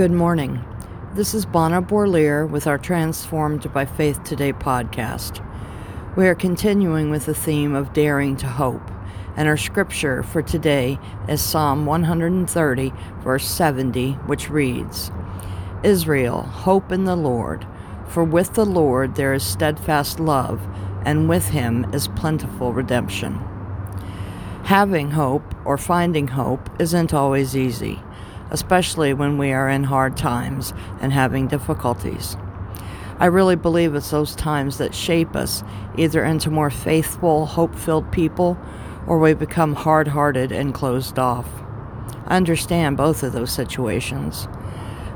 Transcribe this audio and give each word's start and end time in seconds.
Good 0.00 0.12
morning. 0.12 0.64
This 1.12 1.34
is 1.34 1.44
Bona 1.44 1.82
Bourlier 1.82 2.46
with 2.46 2.66
our 2.66 2.78
Transformed 2.78 3.70
by 3.74 3.84
Faith 3.84 4.24
Today 4.24 4.50
podcast. 4.50 5.46
We 6.16 6.26
are 6.26 6.34
continuing 6.34 7.10
with 7.10 7.26
the 7.26 7.34
theme 7.34 7.74
of 7.74 7.92
daring 7.92 8.34
to 8.36 8.46
hope, 8.46 8.90
and 9.36 9.46
our 9.46 9.58
scripture 9.58 10.22
for 10.22 10.40
today 10.40 10.98
is 11.28 11.42
Psalm 11.42 11.84
130, 11.84 12.94
verse 13.18 13.44
70, 13.44 14.12
which 14.24 14.48
reads 14.48 15.10
Israel, 15.82 16.44
hope 16.44 16.90
in 16.90 17.04
the 17.04 17.14
Lord, 17.14 17.66
for 18.06 18.24
with 18.24 18.54
the 18.54 18.64
Lord 18.64 19.16
there 19.16 19.34
is 19.34 19.42
steadfast 19.42 20.18
love, 20.18 20.66
and 21.04 21.28
with 21.28 21.50
him 21.50 21.84
is 21.92 22.08
plentiful 22.08 22.72
redemption. 22.72 23.34
Having 24.64 25.10
hope 25.10 25.54
or 25.66 25.76
finding 25.76 26.28
hope 26.28 26.70
isn't 26.80 27.12
always 27.12 27.54
easy 27.54 28.00
especially 28.50 29.14
when 29.14 29.38
we 29.38 29.52
are 29.52 29.68
in 29.68 29.84
hard 29.84 30.16
times 30.16 30.72
and 31.00 31.12
having 31.12 31.48
difficulties. 31.48 32.36
I 33.18 33.26
really 33.26 33.56
believe 33.56 33.94
it's 33.94 34.10
those 34.10 34.34
times 34.34 34.78
that 34.78 34.94
shape 34.94 35.36
us 35.36 35.62
either 35.96 36.24
into 36.24 36.50
more 36.50 36.70
faithful, 36.70 37.46
hope 37.46 37.74
filled 37.74 38.10
people 38.12 38.58
or 39.06 39.18
we 39.18 39.34
become 39.34 39.74
hard 39.74 40.08
hearted 40.08 40.52
and 40.52 40.74
closed 40.74 41.18
off. 41.18 41.48
I 42.26 42.36
understand 42.36 42.96
both 42.96 43.22
of 43.22 43.32
those 43.32 43.52
situations. 43.52 44.48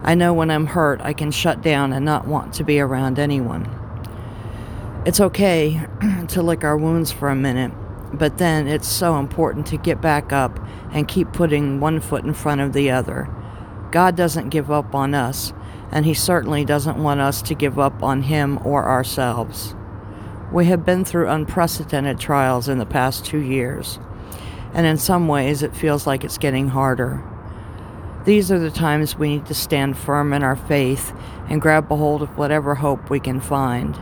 I 0.03 0.15
know 0.15 0.35
when 0.35 0.51
I'm 0.51 0.67
hurt, 0.67 1.01
I 1.01 1.13
can 1.13 1.31
shut 1.31 1.63
down 1.63 1.93
and 1.93 2.05
not 2.05 2.27
want 2.27 2.53
to 2.55 2.65
be 2.65 2.79
around 2.79 3.19
anyone. 3.19 3.71
It's 5.07 5.21
okay 5.21 5.87
to 6.29 6.43
lick 6.43 6.65
our 6.65 6.77
wounds 6.77 7.11
for 7.11 7.29
a 7.29 7.37
minute 7.37 7.73
but 8.17 8.39
then 8.39 8.67
it's 8.67 8.89
so 8.89 9.19
important 9.19 9.67
to 9.67 9.77
get 9.77 10.01
back 10.01 10.33
up 10.33 10.59
and 10.93 11.09
keep 11.09 11.33
putting 11.33 11.81
one 11.81 12.01
foot 12.01 12.25
in 12.25 12.35
front 12.35 12.61
of 12.61 12.73
the 12.73 12.91
other. 12.91 13.29
God 13.91 14.17
doesn't 14.17 14.49
give 14.49 14.71
up 14.71 14.95
on 14.95 15.15
us, 15.15 15.53
and 15.91 16.05
He 16.05 16.15
certainly 16.15 16.65
doesn't 16.65 17.03
want 17.03 17.21
us 17.21 17.43
to 17.43 17.55
give 17.55 17.79
up 17.79 18.03
on 18.03 18.23
Him 18.23 18.59
or 18.65 18.85
ourselves. 18.85 19.75
We 20.53 20.67
have 20.67 20.85
been 20.85 21.05
through 21.05 21.29
unprecedented 21.29 22.19
trials 22.19 22.69
in 22.69 22.79
the 22.79 22.87
past 22.87 23.25
two 23.25 23.41
years, 23.41 23.99
and 24.73 24.87
in 24.87 24.99
some 24.99 25.29
ways 25.29 25.63
it 25.63 25.77
feels 25.77 26.07
like 26.07 26.25
it's 26.25 26.39
getting 26.39 26.69
harder. 26.69 27.23
These 28.25 28.51
are 28.51 28.59
the 28.59 28.71
times 28.71 29.17
we 29.17 29.29
need 29.29 29.47
to 29.47 29.55
stand 29.55 29.99
firm 29.99 30.33
in 30.33 30.43
our 30.43 30.57
faith 30.57 31.13
and 31.49 31.61
grab 31.61 31.93
a 31.93 31.97
hold 31.97 32.23
of 32.23 32.39
whatever 32.39 32.75
hope 32.75 33.11
we 33.11 33.21
can 33.21 33.41
find. 33.41 33.99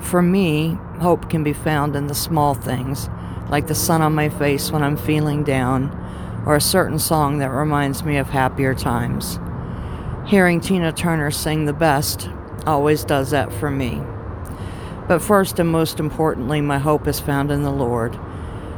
For 0.00 0.20
me, 0.20 0.76
hope 1.00 1.30
can 1.30 1.44
be 1.44 1.52
found 1.52 1.96
in 1.96 2.08
the 2.08 2.14
small 2.14 2.54
things 2.54 3.08
like 3.48 3.66
the 3.66 3.74
sun 3.74 4.02
on 4.02 4.14
my 4.14 4.28
face 4.28 4.70
when 4.70 4.82
I'm 4.82 4.96
feeling 4.96 5.44
down, 5.44 5.90
or 6.46 6.56
a 6.56 6.60
certain 6.60 6.98
song 6.98 7.38
that 7.38 7.50
reminds 7.50 8.04
me 8.04 8.16
of 8.16 8.30
happier 8.30 8.74
times. 8.74 9.38
Hearing 10.26 10.60
Tina 10.60 10.92
Turner 10.92 11.30
sing 11.30 11.64
the 11.64 11.72
best 11.72 12.28
always 12.66 13.04
does 13.04 13.30
that 13.30 13.52
for 13.52 13.70
me. 13.70 14.02
But 15.06 15.20
first 15.20 15.58
and 15.58 15.68
most 15.68 16.00
importantly, 16.00 16.60
my 16.60 16.78
hope 16.78 17.06
is 17.06 17.20
found 17.20 17.50
in 17.50 17.62
the 17.62 17.70
Lord. 17.70 18.18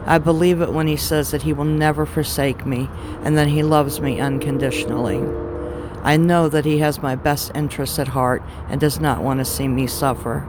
I 0.06 0.18
believe 0.18 0.60
it 0.60 0.72
when 0.72 0.86
He 0.86 0.96
says 0.96 1.30
that 1.30 1.42
He 1.42 1.52
will 1.52 1.64
never 1.64 2.04
forsake 2.04 2.66
me 2.66 2.88
and 3.22 3.36
that 3.38 3.48
He 3.48 3.62
loves 3.62 4.00
me 4.00 4.20
unconditionally. 4.20 5.22
I 6.02 6.16
know 6.16 6.48
that 6.48 6.64
He 6.64 6.78
has 6.78 7.02
my 7.02 7.14
best 7.14 7.52
interests 7.54 7.98
at 7.98 8.08
heart 8.08 8.42
and 8.68 8.80
does 8.80 9.00
not 9.00 9.22
want 9.22 9.38
to 9.38 9.44
see 9.44 9.68
me 9.68 9.86
suffer. 9.86 10.48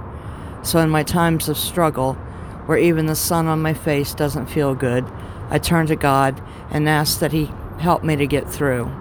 So, 0.64 0.80
in 0.80 0.90
my 0.90 1.03
times 1.03 1.47
of 1.50 1.58
struggle, 1.58 2.18
where 2.67 2.78
even 2.78 3.07
the 3.07 3.16
sun 3.16 3.47
on 3.47 3.61
my 3.61 3.73
face 3.73 4.13
doesn't 4.13 4.45
feel 4.45 4.75
good, 4.75 5.03
I 5.50 5.57
turn 5.57 5.88
to 5.88 5.95
God 5.95 6.41
and 6.69 6.88
ask 6.88 7.19
that 7.19 7.31
He 7.31 7.50
help 7.79 8.03
me 8.03 8.16
to 8.16 8.28
get 8.28 8.47
through. 8.47 8.91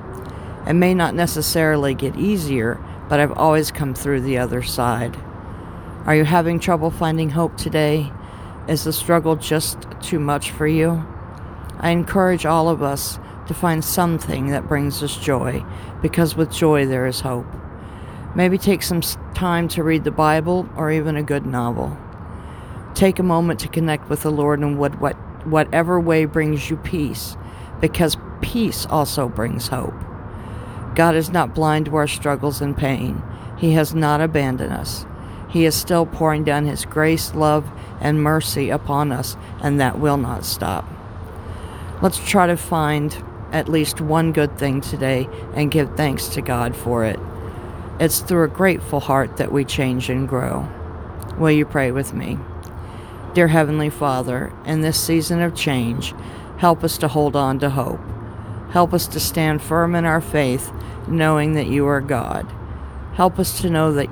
It 0.66 0.72
may 0.72 0.94
not 0.94 1.15
necessarily 1.15 1.94
get 1.94 2.16
easier, 2.16 2.82
but 3.09 3.21
I've 3.21 3.37
always 3.37 3.71
come 3.71 3.94
through 3.94 4.22
the 4.22 4.38
other 4.38 4.62
side. 4.62 5.16
Are 6.06 6.15
you 6.15 6.25
having 6.25 6.59
trouble 6.59 6.91
finding 6.91 7.31
hope 7.31 7.56
today? 7.56 8.12
Is 8.69 8.84
the 8.84 8.93
struggle 8.93 9.37
just 9.37 9.87
too 10.00 10.19
much 10.21 10.50
for 10.50 10.66
you? 10.66 11.06
I 11.78 11.91
encourage 11.91 12.47
all 12.47 12.69
of 12.69 12.83
us 12.83 13.19
to 13.47 13.54
find 13.54 13.84
something 13.84 14.48
that 14.48 14.69
brings 14.69 15.03
us 15.03 15.16
joy, 15.16 15.65
because 16.03 16.37
with 16.37 16.53
joy 16.53 16.87
there 16.87 17.06
is 17.06 17.21
hope. 17.21 17.47
Maybe 18.34 18.59
take 18.59 18.83
some 18.83 19.00
time 19.34 19.69
to 19.69 19.83
read 19.83 20.04
the 20.04 20.10
Bible 20.10 20.69
or 20.77 20.91
even 20.91 21.16
a 21.16 21.22
good 21.22 21.47
novel. 21.47 21.97
Take 22.97 23.19
a 23.19 23.23
moment 23.23 23.61
to 23.61 23.69
connect 23.69 24.09
with 24.09 24.23
the 24.23 24.31
Lord 24.31 24.62
in 24.62 24.79
what, 24.79 24.99
what, 25.03 25.17
whatever 25.47 26.01
way 26.01 26.25
brings 26.25 26.71
you 26.71 26.79
peace, 26.79 27.37
because 27.79 28.17
peace 28.41 28.87
also 28.87 29.29
brings 29.29 29.69
hope. 29.69 29.93
God 30.95 31.15
is 31.15 31.29
not 31.29 31.55
blind 31.55 31.84
to 31.87 31.97
our 31.97 32.07
struggles 32.07 32.62
and 32.62 32.75
pain. 32.75 33.23
He 33.59 33.73
has 33.73 33.95
not 33.95 34.23
abandoned 34.23 34.73
us. 34.73 35.05
He 35.51 35.67
is 35.67 35.75
still 35.75 36.07
pouring 36.07 36.43
down 36.43 36.65
His 36.65 36.87
grace, 36.87 37.34
love, 37.34 37.71
and 38.01 38.23
mercy 38.23 38.71
upon 38.71 39.13
us, 39.13 39.37
and 39.61 39.78
that 39.78 39.99
will 39.99 40.17
not 40.17 40.47
stop. 40.47 40.89
Let's 42.01 42.27
try 42.27 42.47
to 42.47 42.57
find 42.57 43.15
at 43.53 43.69
least 43.69 44.01
one 44.01 44.33
good 44.33 44.57
thing 44.59 44.81
today 44.81 45.28
and 45.53 45.71
give 45.71 45.95
thanks 45.99 46.28
to 46.28 46.41
God 46.41 46.75
for 46.75 47.05
it. 47.05 47.21
It's 48.01 48.21
through 48.21 48.45
a 48.45 48.49
grateful 48.49 49.01
heart 49.01 49.37
that 49.37 49.53
we 49.53 49.67
change 49.67 50.09
and 50.09 50.27
grow. 50.27 50.67
Will 51.37 51.51
you 51.51 51.67
pray 51.67 51.91
with 51.91 52.15
me? 52.15 52.39
Dear 53.37 53.49
Heavenly 53.49 53.91
Father, 53.91 54.51
in 54.65 54.81
this 54.81 54.99
season 54.99 55.43
of 55.43 55.55
change, 55.55 56.15
help 56.57 56.83
us 56.83 56.97
to 56.97 57.07
hold 57.07 57.37
on 57.37 57.59
to 57.59 57.69
hope. 57.69 58.01
Help 58.71 58.95
us 58.95 59.07
to 59.09 59.21
stand 59.21 59.61
firm 59.61 59.95
in 59.95 60.07
our 60.07 60.23
faith, 60.23 60.73
knowing 61.07 61.53
that 61.53 61.67
you 61.67 61.87
are 61.87 62.01
God. 62.01 62.51
Help 63.13 63.39
us 63.39 63.61
to 63.61 63.69
know 63.69 63.93
that 63.93 64.09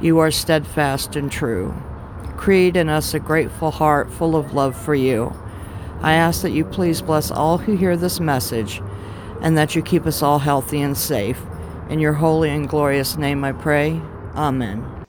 you 0.00 0.18
are 0.20 0.30
steadfast 0.30 1.16
and 1.16 1.30
true. 1.30 1.74
Create 2.38 2.76
in 2.76 2.88
us 2.88 3.12
a 3.12 3.20
grateful 3.20 3.72
heart 3.72 4.10
full 4.10 4.34
of 4.34 4.54
love 4.54 4.74
for 4.74 4.94
you. 4.94 5.34
I 6.00 6.14
ask 6.14 6.40
that 6.40 6.52
you 6.52 6.64
please 6.64 7.02
bless 7.02 7.30
all 7.30 7.58
who 7.58 7.76
hear 7.76 7.94
this 7.94 8.20
message 8.20 8.80
and 9.42 9.54
that 9.58 9.76
you 9.76 9.82
keep 9.82 10.06
us 10.06 10.22
all 10.22 10.38
healthy 10.38 10.80
and 10.80 10.96
safe. 10.96 11.42
In 11.90 11.98
your 11.98 12.14
holy 12.14 12.48
and 12.48 12.66
glorious 12.66 13.18
name 13.18 13.44
I 13.44 13.52
pray. 13.52 14.00
Amen. 14.34 14.99